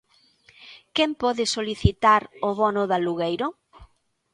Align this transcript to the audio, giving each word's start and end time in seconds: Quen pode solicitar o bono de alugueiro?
Quen 0.95 1.11
pode 1.21 1.43
solicitar 1.55 2.21
o 2.47 2.49
bono 2.59 2.83
de 2.89 2.95
alugueiro? 2.99 3.47